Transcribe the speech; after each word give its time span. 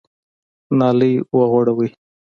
نالۍ 0.77 1.13
وغوړوئ! 1.37 1.89